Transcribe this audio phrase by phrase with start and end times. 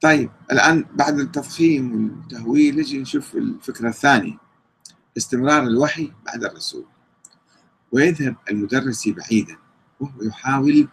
[0.00, 4.38] طيب الآن بعد التضخيم والتهويل نجي نشوف الفكرة الثانية.
[5.16, 6.84] استمرار الوحي بعد الرسول.
[7.92, 9.56] ويذهب المدرس بعيدا
[10.00, 10.88] وهو يحاول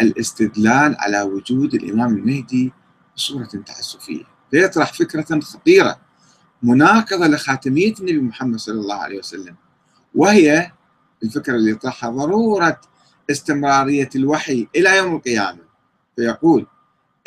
[0.00, 2.72] الاستدلال على وجود الإمام المهدي
[3.16, 4.24] بصورة تعسفية.
[4.50, 6.00] فيطرح فكرة خطيرة.
[6.62, 9.56] مناقضة لخاتمية النبي محمد صلى الله عليه وسلم.
[10.14, 10.72] وهي
[11.22, 12.80] الفكرة اللي يطرحها ضرورة
[13.30, 15.62] استمرارية الوحي إلى يوم القيامة.
[16.16, 16.66] فيقول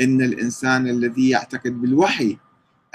[0.01, 2.37] إن الإنسان الذي يعتقد بالوحي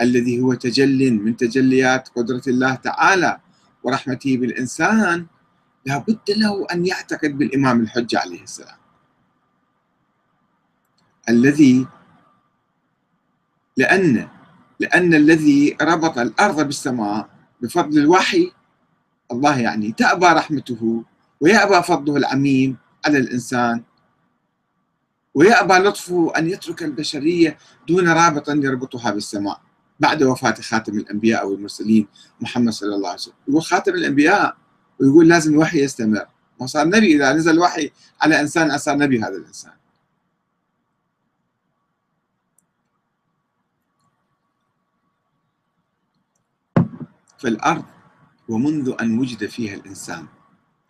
[0.00, 3.40] الذي هو تجل من تجليات قدرة الله تعالى
[3.82, 5.26] ورحمته بالإنسان
[5.86, 8.76] لابد له أن يعتقد بالإمام الحجة عليه السلام.
[11.28, 11.86] الذي
[13.76, 14.28] لأن
[14.80, 17.28] لأن الذي ربط الأرض بالسماء
[17.62, 18.52] بفضل الوحي
[19.32, 21.04] الله يعني تأبى رحمته
[21.40, 23.82] ويأبى فضله العميم على الإنسان
[25.34, 27.58] ويأبى لطفه أن يترك البشرية
[27.88, 29.60] دون رابط يربطها بالسماء
[30.00, 32.08] بعد وفاة خاتم الأنبياء والمرسلين
[32.40, 33.34] محمد صلى الله عليه وسلم.
[33.48, 34.56] يقول خاتم الأنبياء
[35.00, 36.26] ويقول لازم الوحي يستمر.
[36.58, 39.72] وصار نبي إذا نزل وحي على إنسان صار نبي هذا الإنسان.
[47.38, 47.84] فالأرض
[48.48, 50.26] ومنذ أن وجد فيها الإنسان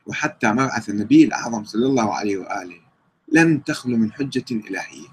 [0.07, 2.90] وحتى مبعث النبي الأعظم صلى الله عليه وآله
[3.31, 5.09] لم تخلو من حجة إلهية.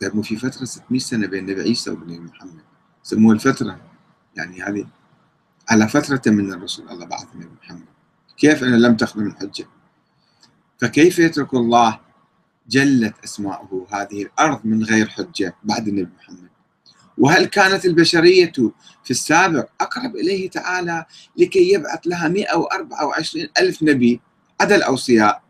[0.00, 2.62] طيب في فترة 600 سنة بين النبي عيسى وبين محمد؟
[3.02, 3.80] سموها الفترة
[4.36, 4.86] يعني هذه
[5.68, 7.86] على فترة من الرسول الله بعث النبي محمد.
[8.36, 9.66] كيف أن لم تخلو من حجة؟
[10.80, 12.00] فكيف يترك الله
[12.68, 16.48] جلت أسماؤه هذه الأرض من غير حجة بعد النبي محمد؟
[17.18, 18.52] وهل كانت البشرية
[19.04, 21.04] في السابق أقرب إليه تعالى
[21.36, 24.20] لكي يبعث لها 124 ألف نبي
[24.60, 25.42] عدا الأوصياء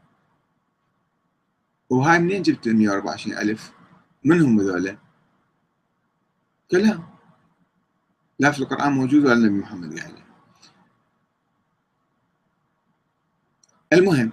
[1.90, 3.72] وهاي منين جبت 124 ألف؟
[4.24, 4.96] من هم هذول
[6.70, 7.06] كلام
[8.38, 10.12] لا في القرآن موجود ولا النبي محمد قال
[13.92, 14.32] المهم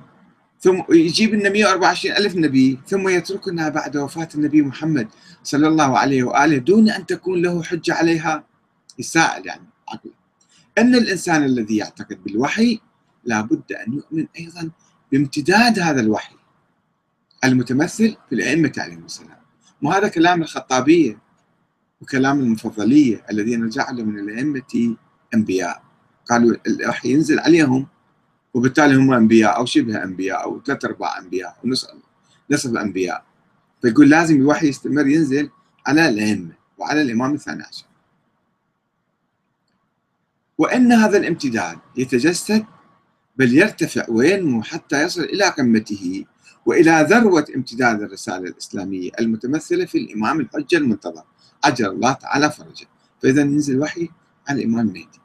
[0.60, 5.08] ثم يجيب لنا 124 ألف نبي ثم يتركنا بعد وفاة النبي محمد
[5.44, 8.44] صلى الله عليه وآله دون أن تكون له حجة عليها.
[9.00, 10.14] يساءل يعني عقله.
[10.78, 12.80] أن الإنسان الذي يعتقد بالوحي
[13.24, 14.72] لابد أن يؤمن أيضا
[15.12, 16.36] بامتداد هذا الوحي.
[17.44, 19.38] المتمثل في الأئمة عليهم السلام.
[19.82, 21.18] وهذا كلام الخطابية
[22.02, 24.96] وكلام المفضلية الذين جعلوا من الأئمة
[25.34, 25.84] أنبياء.
[26.30, 27.88] قالوا الوحي ينزل عليهم
[28.54, 31.90] وبالتالي هم أنبياء أو شبه أنبياء أو ثلاث أرباع أنبياء ونصف
[32.52, 33.24] نصف أنبياء.
[33.82, 35.50] فيقول لازم الوحي يستمر ينزل
[35.88, 37.86] على الأئمة وعلى الإمام الثاني عشر.
[40.58, 42.66] وإن هذا الامتداد يتجسد
[43.38, 46.26] بل يرتفع وينمو حتى يصل إلى قمته
[46.66, 51.24] وإلى ذروة امتداد الرسالة الإسلامية المتمثلة في الإمام الحجة المنتظر
[51.64, 52.88] عجل الله تعالى فرجه.
[53.24, 54.10] فإذا ينزل الوحي
[54.48, 55.20] على الإمام المهدي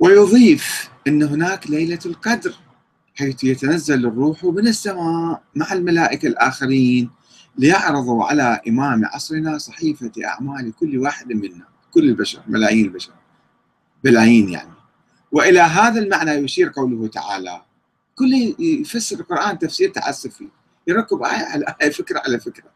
[0.00, 2.54] ويضيف أن هناك ليلة القدر
[3.14, 7.10] حيث يتنزل الروح من السماء مع الملائكة الآخرين
[7.58, 13.12] ليعرضوا على إمام عصرنا صحيفة أعمال كل واحد منا كل البشر ملايين البشر.
[14.04, 14.72] بالعين يعني.
[15.32, 17.62] وإلى هذا المعنى يشير قوله تعالى
[18.18, 20.48] كل يفسر القرآن تفسير تعسفي.
[20.86, 22.70] يركب آية على آية فكرة على فكرة.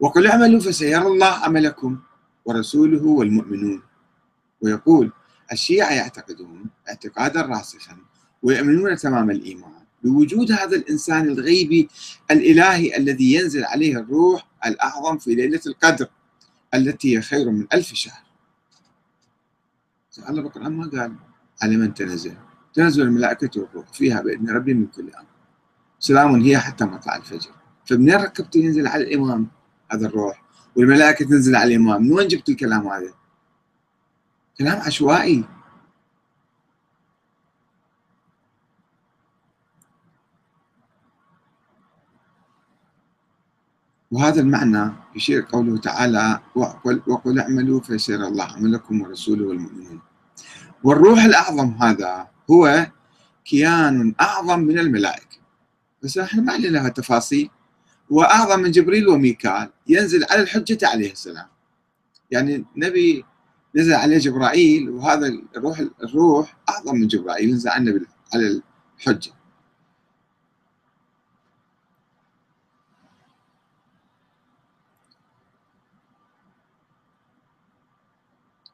[0.00, 1.98] وقل اعملوا فسيرى الله عملكم
[2.44, 3.82] ورسوله والمؤمنون.
[4.60, 5.12] ويقول
[5.52, 7.96] الشيعة يعتقدون اعتقادا راسخا
[8.42, 11.88] ويؤمنون تمام الإيمان بوجود هذا الإنسان الغيبي
[12.30, 16.06] الإلهي الذي ينزل عليه الروح الأعظم في ليلة القدر
[16.74, 18.24] التي هي خير من ألف شهر.
[20.28, 21.14] الله بالقرآن ما قال
[21.62, 22.34] على من تنزل؟
[22.74, 25.26] تنزل الملائكة والروح فيها بإذن ربي من كل أمر.
[25.98, 27.50] سلام هي حتى مطلع الفجر.
[27.86, 29.48] فمنين ركبت ينزل على الإمام
[29.92, 30.44] هذا الروح
[30.76, 32.02] والملائكة تنزل على الإمام.
[32.02, 33.14] من وين جبت الكلام هذا؟
[34.58, 35.44] كلام عشوائي.
[44.10, 50.00] وهذا المعنى يشير قوله تعالى وقل, وقل اعملوا فيسير الله عملكم ورسوله والمؤمنون.
[50.84, 52.86] والروح الأعظم هذا هو
[53.44, 55.38] كيان أعظم من الملائكة.
[56.02, 57.50] بس إحنا ما علينا تفاصيل
[58.10, 59.70] وأعظم من جبريل وميكال.
[59.88, 61.46] ينزل على الحجة عليه السلام.
[62.30, 63.24] يعني نبي
[63.76, 67.54] نزل عليه جبرائيل وهذا الروح الروح أعظم من جبرائيل.
[67.54, 68.00] نزل عنه
[68.34, 68.62] على
[68.98, 69.32] الحجة.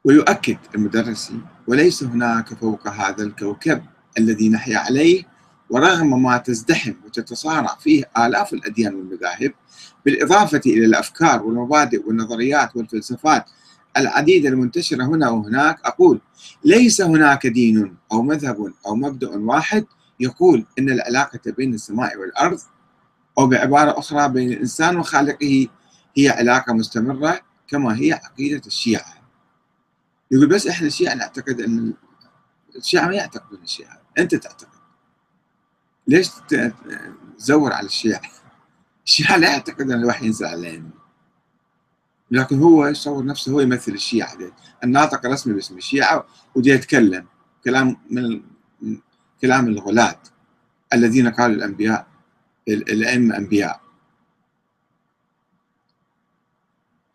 [0.05, 3.83] ويؤكد المدرسي وليس هناك فوق هذا الكوكب
[4.19, 5.25] الذي نحيا عليه
[5.71, 9.53] ورغم ما تزدحم وتتصارع فيه آلاف الأديان والمذاهب
[10.05, 13.45] بالإضافة إلى الأفكار والمبادئ والنظريات والفلسفات
[13.97, 16.21] العديدة المنتشرة هنا وهناك أقول
[16.65, 19.85] ليس هناك دين أو مذهب أو مبدأ واحد
[20.21, 22.61] يقول أن العلاقة بين السماء والأرض
[23.39, 25.67] أو بعبارة أخرى بين الإنسان وخالقه
[26.17, 29.20] هي علاقة مستمرة كما هي عقيدة الشيعة.
[30.31, 31.95] يقول بس إحنا الشيعة نعتقد أن
[32.77, 34.01] الشيعة ما يعتقدون الشيعة.
[34.19, 34.81] أنت تعتقد.
[36.07, 36.31] ليش
[37.39, 38.23] تزور على الشيعة؟
[39.07, 40.91] الشيعة لا يعتقد أن الوحي ينزل عليهم.
[42.31, 44.53] لكن هو يصور نفسه هو يمثل الشيعة دي.
[44.85, 47.27] الناطق الرسمي باسم الشيعة ودي يتكلم.
[47.65, 48.43] كلام من
[49.41, 50.21] كلام الغلاة
[50.93, 52.07] الذين قالوا الأنبياء
[52.69, 53.81] الأئمة أنبياء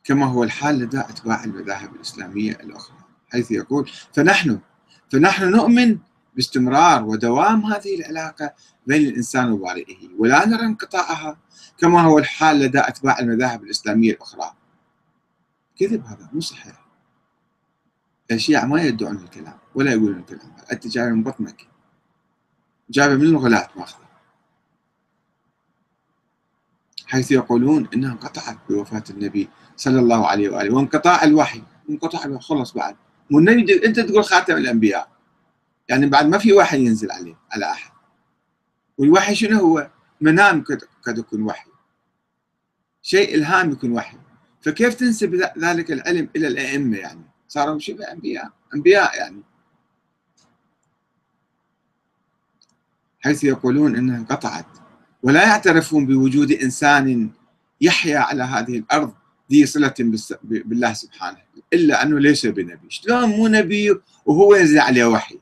[0.04, 3.05] كما هو الحال لدى أتباع المذاهب الإسلامية الأخرى.
[3.36, 4.60] حيث يقول فنحن
[5.12, 5.98] فنحن نؤمن
[6.36, 8.54] باستمرار ودوام هذه العلاقة
[8.88, 11.38] بين الإنسان وبارئه ولا نرى انقطاعها
[11.78, 14.54] كما هو الحال لدى أتباع المذاهب الإسلامية الأخرى.
[15.80, 16.86] كذب هذا مو صحيح.
[18.32, 21.68] الشيعة ما يدعون الكلام ولا يقولون الكلام أنت جايبه من بطنك.
[22.90, 24.06] جايبه من الغلاة ماخذه.
[27.06, 32.96] حيث يقولون إنها انقطعت بوفاة النبي صلى الله عليه وآله وانقطاع الوحي انقطع خلص بعد.
[33.32, 35.10] والنبي أنت تقول خاتم الأنبياء.
[35.90, 37.92] يعني بعد ما في وحي ينزل عليه على أحد.
[38.98, 39.90] والوحي شنو هو؟
[40.22, 40.64] منام
[41.04, 41.70] قد يكون وحي.
[43.02, 44.18] شيء إلهام يكون وحي.
[44.62, 48.52] فكيف تنسب ذلك العلم إلى الأئمة يعني؟ صاروا شبه أنبياء.
[48.76, 49.42] أنبياء يعني.
[53.20, 54.66] حيث يقولون إنها انقطعت.
[55.24, 57.30] ولا يعترفون بوجود إنسان
[57.82, 59.14] يحيا على هذه الأرض
[59.52, 59.94] ذي صلة
[60.44, 61.38] بالله سبحانه.
[61.74, 65.40] إلا أنه ليس بنبي، شلون مو نبي وهو ينزل عليه وحي؟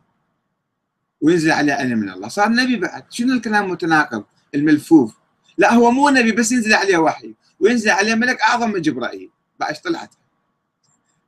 [1.21, 4.23] وينزل عليه علم من الله، صار نبي بعد، شنو الكلام المتناقض؟
[4.55, 5.15] الملفوف؟
[5.57, 7.33] لا هو مو نبي بس ينزل عليه وحي.
[7.59, 9.29] وينزل عليه ملك أعظم من جبرائيل،
[9.59, 10.15] بعد طلعت.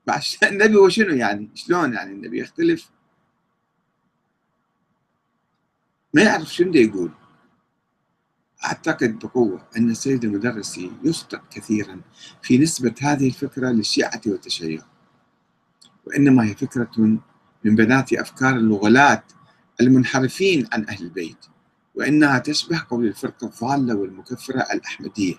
[0.08, 2.90] بعد النبي هو شنو يعني؟ شلون يعني النبي يختلف؟
[6.14, 7.12] ما يعرف شنو يقول.
[8.66, 12.02] أعتقد بقوة أن السيد المدرسي يخطئ كثيرا
[12.42, 14.82] في نسبة هذه الفكرة للشيعة والتشيع
[16.06, 16.92] وإنما هي فكرة
[17.64, 19.24] من بنات أفكار الغلاة
[19.82, 21.46] المنحرفين عن أهل البيت
[21.96, 25.36] وإنها تشبه قول الفرقة الضالة والمكفرة الأحمدية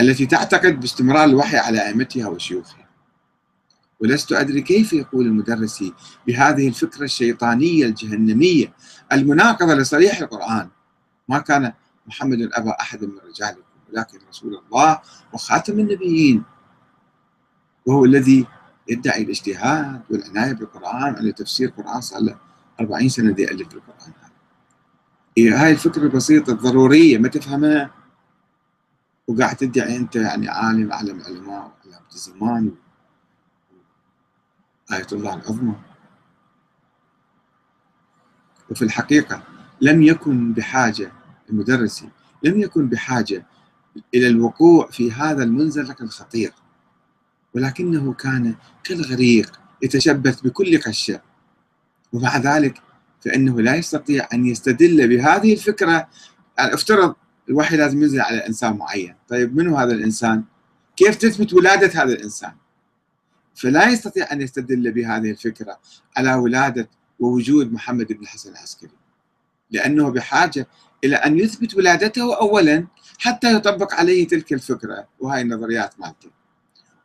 [0.00, 2.88] التي تعتقد باستمرار الوحي على أئمتها وشيوخها.
[4.00, 5.94] ولست أدري كيف يقول المدرسي
[6.26, 8.72] بهذه الفكرة الشيطانية الجهنمية
[9.12, 10.68] المناقضة لصريح القرآن.
[11.28, 11.72] ما كان
[12.06, 13.62] محمد أبا أحد من رجالكم
[13.92, 15.00] ولكن رسول الله
[15.32, 16.42] وخاتم النبيين.
[17.86, 18.46] وهو الذي
[18.88, 22.38] يدعي الاجتهاد والعناية بالقرآن على تفسير القرآن صار له
[22.80, 24.12] 40 سنة دي يألف بالقرآن
[25.38, 27.90] إيه هاي الفكرة البسيطة الضرورية ما تفهمها؟
[29.26, 32.72] وقاعد تدعي أنت يعني عالم أعلم علماء وعلامة الزمان
[34.92, 35.74] آية الله العظمى.
[38.70, 39.42] وفي الحقيقة
[39.80, 41.12] لم يكن بحاجة
[41.50, 42.08] المدرسي
[42.42, 43.46] لم يكن بحاجة
[44.14, 46.52] إلى الوقوع في هذا المنزلق الخطير
[47.54, 48.54] ولكنه كان
[48.84, 51.20] كالغريق يتشبث بكل قشة
[52.12, 52.82] ومع ذلك
[53.20, 56.08] فإنه لا يستطيع أن يستدل بهذه الفكرة.
[56.58, 57.14] يعني افترض
[57.48, 59.14] الوحي لازم ينزل على إنسان معين.
[59.28, 60.44] طيب منو هذا الإنسان؟
[60.96, 62.52] كيف تثبت ولادة هذا الإنسان؟
[63.54, 65.78] فلا يستطيع أن يستدل بهذه الفكرة
[66.16, 66.88] على ولادة
[67.20, 68.90] ووجود محمد بن الحسن العسكري.
[69.70, 70.66] لأنه بحاجة
[71.04, 72.86] إلى أن يثبت ولادته أولا
[73.18, 76.30] حتى يطبق عليه تلك الفكرة وهاي النظريات مالته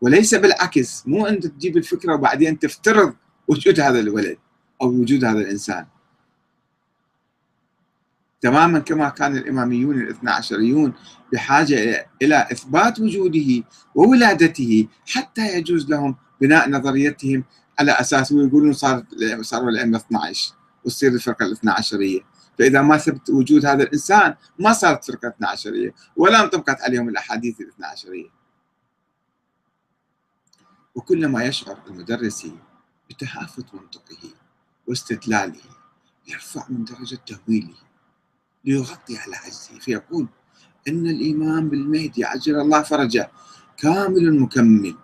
[0.01, 3.13] وليس بالعكس مو أنت تجيب الفكرة وبعدين تفترض
[3.48, 4.38] وجود هذا الولد
[4.82, 5.86] أو وجود هذا الإنسان.
[8.41, 10.94] تماما كما كان الإماميون الاثنى عشريون
[11.34, 13.63] بحاجة إلى إثبات وجوده
[13.96, 17.44] وولادته حتى يجوز لهم بناء نظريتهم
[17.79, 19.03] على أساس ويقولون صار
[19.41, 20.53] صاروا الأئمة 12
[20.86, 22.20] وتصير الفرقة الاثنى عشرية.
[22.60, 27.86] فإذا ما ثبت وجود هذا الإنسان ما صارت فرقة 12 ولا انطبقت عليهم الأحاديث الاثنى
[27.86, 28.30] عشرية.
[30.96, 32.56] وكلما يشعر المدرسي
[33.10, 34.30] بتهافت منطقه
[34.88, 35.62] واستدلاله
[36.28, 37.75] يرفع من درجة تهويله
[38.66, 40.28] ليغطي على عجزه فيقول
[40.88, 43.32] إن الإيمان بالمهدي عجل الله فرجه
[43.78, 44.96] كامل مكمل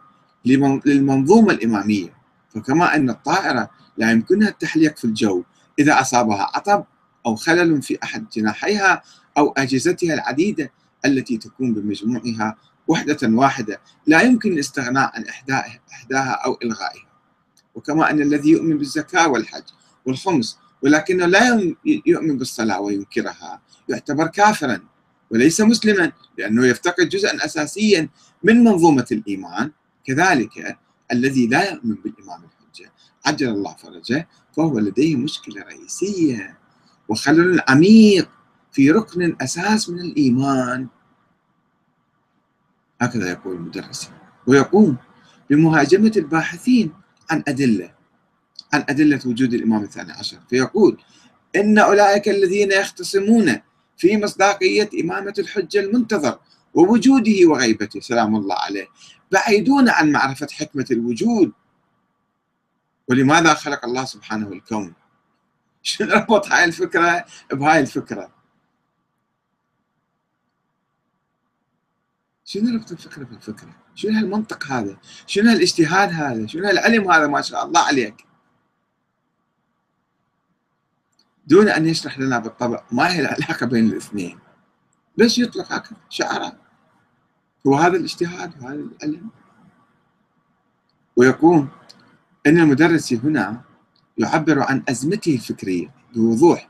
[0.85, 2.15] للمنظومة الإمامية.
[2.50, 5.43] فكما أن الطائرة لا يمكنها التحليق في الجو
[5.79, 6.85] إذا أصابها عطب
[7.25, 9.01] أو خلل في أحد جناحيها
[9.38, 10.72] أو أجهزتها العديدة
[11.05, 15.25] التي تكون بمجموعها وحدة واحدة لا يمكن الاستغناء عن
[15.91, 17.10] إحداها أو إلغائها.
[17.75, 19.63] وكما أن الذي يؤمن بالزكاة والحج
[20.05, 21.74] والخمس ولكنه لا
[22.05, 24.79] يؤمن بالصلاة وينكرها يعتبر كافرا
[25.32, 28.10] وليس مسلما لأنه يفتقد جزءا أساسيا
[28.44, 29.72] من منظومة الإيمان.
[30.05, 30.77] كذلك
[31.12, 32.91] الذي لا يؤمن بالإمام الحجة
[33.25, 34.27] عجل الله فرجه
[34.58, 36.58] فهو لديه مشكلة رئيسية.
[37.09, 38.29] وخلل عميق
[38.71, 40.88] في ركن أساس من الإيمان.
[43.01, 44.09] هكذا يقول المدرس.
[44.47, 44.97] ويقوم
[45.50, 46.93] بمهاجمة الباحثين
[47.31, 47.93] عن أدلة
[48.74, 50.38] عن أدلة وجود الإمام الثاني عشر.
[50.50, 50.97] فيقول
[51.55, 53.62] إن أولئك الذين يختصمون
[53.97, 56.39] في مصداقية إمامة الحجة المنتظر
[56.74, 58.88] ووجوده وغيبته سلام الله عليه
[59.31, 61.51] بعيدون عن معرفة حكمة الوجود.
[63.07, 64.93] ولماذا خلق الله سبحانه الكون؟
[65.85, 68.31] شنو ربط هاي الفكرة بهاي الفكرة؟
[72.45, 77.65] شنو ربط الفكرة بالفكرة؟ شنو هالمنطق هذا؟ شنو هالإجتهاد هذا؟ شنو هالعلم هذا؟ ما شاء
[77.65, 78.25] الله عليك.
[81.47, 84.39] دون أن يشرح لنا بالطبع ما هي العلاقة بين الاثنين.
[85.17, 86.59] بس يطلق هكذا شعره
[87.65, 89.29] وهذا الاجتهاد؟ وهذا العلم؟
[91.15, 91.67] ويقول
[92.47, 93.61] أن المدرس هنا
[94.17, 96.69] يعبر عن أزمته الفكرية بوضوح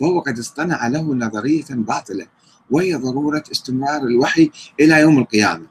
[0.00, 2.26] فهو قد اصطنع له نظرية باطلة
[2.70, 4.50] وهي ضرورة استمرار الوحي
[4.80, 5.66] إلى يوم القيامة.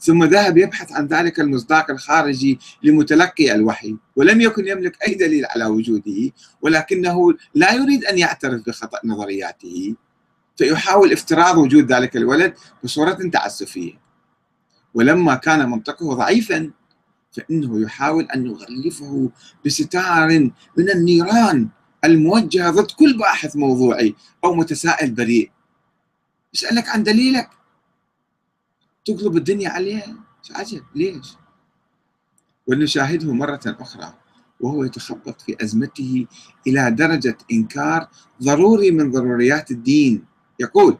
[0.00, 5.64] ثم ذهب يبحث عن ذلك المصداق الخارجي لمتلقي الوحي ولم يكن يملك أي دليل على
[5.64, 6.32] وجوده
[6.62, 9.94] ولكنه لا يريد أن يعترف بخطأ نظرياته
[10.56, 13.92] فيحاول افتراض وجود ذلك الولد بصورة تعسفية.
[14.94, 16.70] ولما كان منطقه ضعيفا
[17.32, 19.30] فإنه يحاول أن يغلفه
[19.66, 21.68] بستار من النيران
[22.04, 25.50] الموجهة ضد كل باحث موضوعي أو متسائل بريء.
[26.54, 27.50] يسألك عن دليلك.
[29.04, 30.16] تقلب الدنيا عليه.
[30.50, 31.36] عجب ليش؟
[32.66, 34.14] ولنشاهده مرة أخرى
[34.60, 36.26] وهو يتخبط في أزمته
[36.66, 38.08] إلى درجة إنكار
[38.42, 40.24] ضروري من ضروريات الدين.
[40.60, 40.98] يقول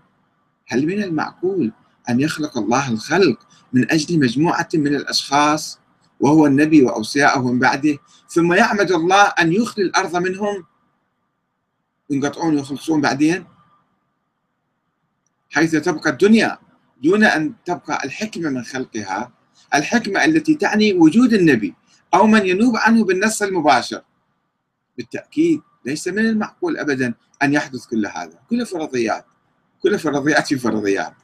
[0.69, 1.73] هل من المعقول
[2.09, 5.80] أن يخلق الله الخلق من أجل مجموعة من الأشخاص
[6.21, 7.99] وهو النبي وأوصياءه من بعده.
[8.29, 10.65] ثم يعمد الله أن يخلي الأرض منهم.
[12.11, 13.45] ينقطعون ويخلصون بعدين.
[15.51, 16.59] حيث تبقى الدنيا
[17.03, 19.33] دون أن تبقى الحكمة من خلقها.
[19.75, 21.75] الحكمة التي تعني وجود النبي
[22.15, 24.03] أو من ينوب عنه بالنص المباشر.
[24.97, 28.39] بالتأكيد ليس من المعقول أبدا أن يحدث كل هذا.
[28.51, 29.27] كل فرضيات
[29.83, 31.15] كل فرضيات في فرضيات.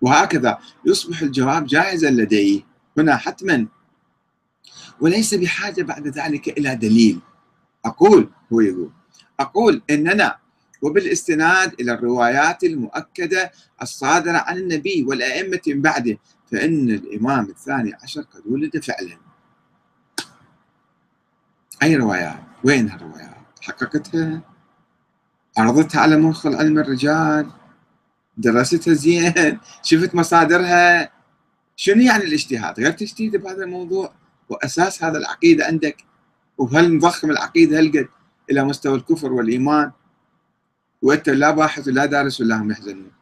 [0.00, 2.60] وهكذا يصبح الجواب جاهزا لديه.
[2.98, 3.66] هنا حتما
[5.00, 7.20] وليس بحاجة بعد ذلك إلى دليل
[7.84, 8.90] أقول هو يقول
[9.40, 10.36] أقول إننا
[10.82, 13.52] وبالاستناد إلى الروايات المؤكدة
[13.82, 16.18] الصادرة عن النبي والأئمة من بعده
[16.52, 19.18] فإن الإمام الثاني عشر قد ولد فعلا
[21.82, 24.40] أي روايات؟ وين هالروايات؟ حققتها؟
[25.58, 27.50] عرضتها على مخ العلم الرجال؟
[28.36, 31.12] درستها زين؟ شفت مصادرها؟
[31.76, 34.12] شنو يعني الاجتهاد؟ غير تجتهد بهذا الموضوع
[34.48, 36.04] وأساس هذا العقيدة عندك؟
[36.58, 38.08] وهل مضخم العقيدة هالقد
[38.50, 39.92] إلى مستوى الكفر والإيمان؟
[41.02, 43.12] وأنت لا باحث ولا دارس ولا هم يحزنون.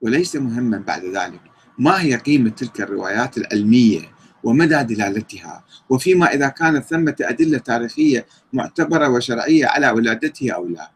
[0.00, 1.40] وليس مهما بعد ذلك
[1.78, 4.00] ما هي قيمة تلك الروايات العلمية
[4.44, 10.95] ومدى دلالتها؟ وفيما إذا كانت ثمة أدلة تاريخية معتبرة وشرعية على ولادته أو لا؟